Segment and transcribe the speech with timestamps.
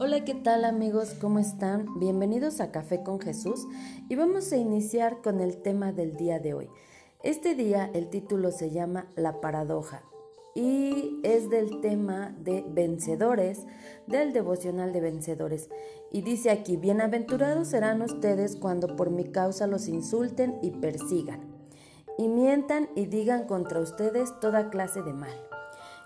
[0.00, 1.14] Hola, ¿qué tal amigos?
[1.20, 1.98] ¿Cómo están?
[1.98, 3.66] Bienvenidos a Café con Jesús
[4.08, 6.70] y vamos a iniciar con el tema del día de hoy.
[7.24, 10.04] Este día el título se llama La paradoja
[10.54, 13.66] y es del tema de vencedores,
[14.06, 15.68] del devocional de vencedores.
[16.12, 21.40] Y dice aquí, bienaventurados serán ustedes cuando por mi causa los insulten y persigan,
[22.16, 25.47] y mientan y digan contra ustedes toda clase de mal.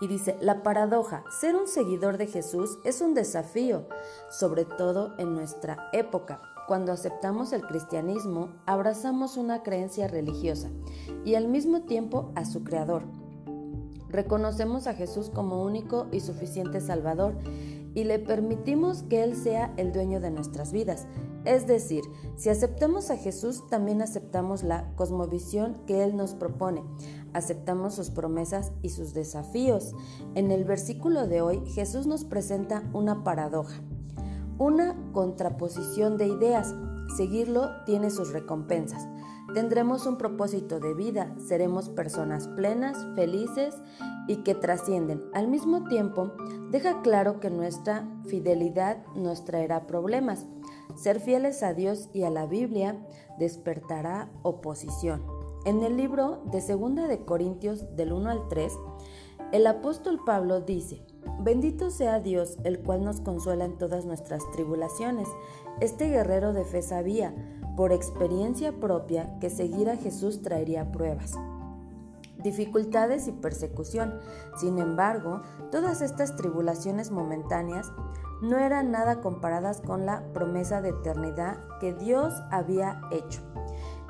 [0.00, 3.86] Y dice, la paradoja, ser un seguidor de Jesús es un desafío,
[4.30, 6.42] sobre todo en nuestra época.
[6.66, 10.68] Cuando aceptamos el cristianismo, abrazamos una creencia religiosa
[11.24, 13.04] y al mismo tiempo a su creador.
[14.08, 17.34] Reconocemos a Jesús como único y suficiente Salvador
[17.96, 21.06] y le permitimos que Él sea el dueño de nuestras vidas.
[21.46, 22.02] Es decir,
[22.36, 26.84] si aceptamos a Jesús, también aceptamos la cosmovisión que Él nos propone,
[27.32, 29.94] aceptamos sus promesas y sus desafíos.
[30.34, 33.80] En el versículo de hoy, Jesús nos presenta una paradoja,
[34.58, 36.74] una contraposición de ideas.
[37.14, 39.06] Seguirlo tiene sus recompensas.
[39.54, 43.74] Tendremos un propósito de vida, seremos personas plenas, felices
[44.26, 45.22] y que trascienden.
[45.32, 46.32] Al mismo tiempo,
[46.70, 50.46] deja claro que nuestra fidelidad nos traerá problemas.
[50.96, 53.06] Ser fieles a Dios y a la Biblia
[53.38, 55.22] despertará oposición.
[55.64, 58.72] En el libro de Segunda de Corintios del 1 al 3,
[59.52, 61.04] el apóstol Pablo dice,
[61.40, 65.28] Bendito sea Dios, el cual nos consuela en todas nuestras tribulaciones.
[65.80, 67.34] Este guerrero de fe sabía,
[67.76, 71.34] por experiencia propia, que seguir a Jesús traería pruebas
[72.46, 74.20] dificultades y persecución.
[74.56, 77.90] Sin embargo, todas estas tribulaciones momentáneas
[78.40, 83.40] no eran nada comparadas con la promesa de eternidad que Dios había hecho.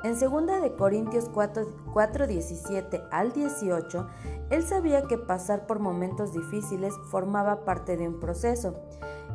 [0.03, 4.07] En 2 de Corintios 4, 17 al 18,
[4.51, 8.75] él sabía que pasar por momentos difíciles formaba parte de un proceso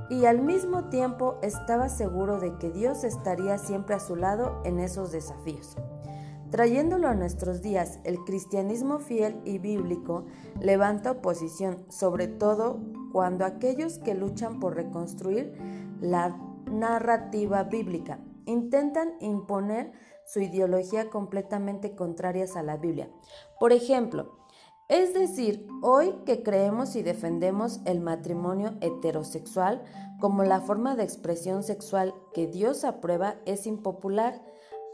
[0.08, 4.78] y al mismo tiempo estaba seguro de que Dios estaría siempre a su lado en
[4.78, 5.76] esos desafíos.
[6.50, 10.26] Trayéndolo a nuestros días, el cristianismo fiel y bíblico
[10.60, 12.78] levanta oposición, sobre todo
[13.10, 15.54] cuando aquellos que luchan por reconstruir
[16.00, 16.36] la
[16.70, 19.92] narrativa bíblica intentan imponer
[20.24, 23.10] su ideología completamente contrarias a la Biblia.
[23.58, 24.38] Por ejemplo,
[24.88, 29.82] es decir, hoy que creemos y defendemos el matrimonio heterosexual
[30.20, 34.44] como la forma de expresión sexual que Dios aprueba es impopular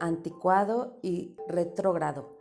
[0.00, 2.38] anticuado y retrógrado.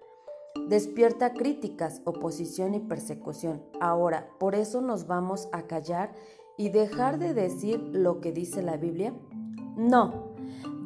[0.68, 3.64] Despierta críticas, oposición y persecución.
[3.80, 6.14] Ahora, ¿por eso nos vamos a callar
[6.58, 9.14] y dejar de decir lo que dice la Biblia?
[9.76, 10.37] No.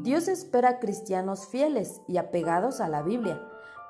[0.03, 3.39] Dios espera cristianos fieles y apegados a la Biblia,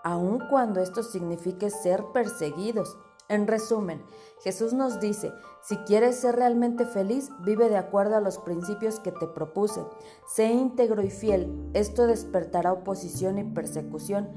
[0.03, 2.97] aun cuando esto signifique ser perseguidos.
[3.29, 4.01] En resumen,
[4.43, 9.13] Jesús nos dice, si quieres ser realmente feliz, vive de acuerdo a los principios que
[9.13, 9.79] te propuse.
[10.27, 11.69] Sé íntegro y fiel.
[11.73, 14.31] Esto despertará oposición y persecución.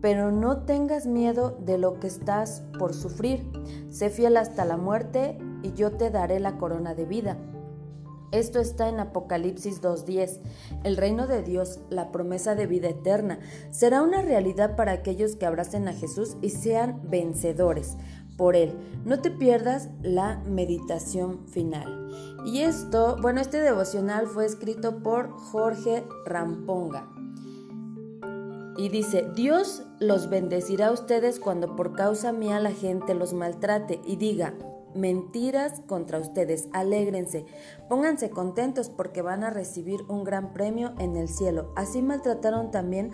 [0.00, 3.46] Pero no tengas miedo de lo que estás por sufrir.
[3.90, 7.36] Sé fiel hasta la muerte y yo te daré la corona de vida.
[8.32, 10.38] Esto está en Apocalipsis 2.10.
[10.84, 15.46] El reino de Dios, la promesa de vida eterna, será una realidad para aquellos que
[15.46, 17.96] abracen a Jesús y sean vencedores
[18.36, 18.72] por él.
[19.04, 22.10] No te pierdas la meditación final.
[22.46, 27.08] Y esto, bueno, este devocional fue escrito por Jorge Ramponga.
[28.76, 34.00] Y dice, Dios los bendecirá a ustedes cuando por causa mía la gente los maltrate
[34.06, 34.54] y diga
[34.94, 36.68] mentiras contra ustedes.
[36.72, 37.46] Alégrense,
[37.88, 41.72] pónganse contentos porque van a recibir un gran premio en el cielo.
[41.76, 43.12] Así maltrataron también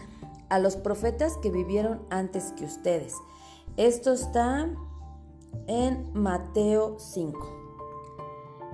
[0.48, 3.14] a los profetas que vivieron antes que ustedes.
[3.76, 4.68] Esto está
[5.66, 7.65] en Mateo 5.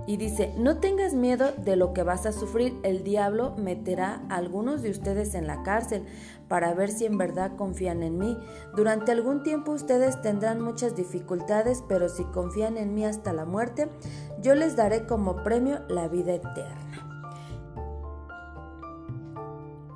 [0.06, 4.36] Y dice, no tengas miedo de lo que vas a sufrir, el diablo meterá a
[4.36, 6.04] algunos de ustedes en la cárcel
[6.48, 8.36] para ver si en verdad confían en mí.
[8.74, 13.88] Durante algún tiempo ustedes tendrán muchas dificultades, pero si confían en mí hasta la muerte,
[14.40, 17.08] yo les daré como premio la vida eterna.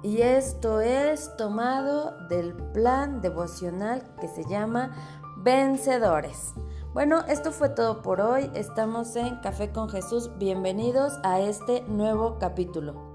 [0.06, 4.93] Y esto es tomado del plan devocional que se llama
[5.38, 6.55] Vencedores.
[6.97, 8.51] Bueno, esto fue todo por hoy.
[8.55, 10.31] Estamos en Café con Jesús.
[10.39, 13.06] Bienvenidos a este nuevo capítulo.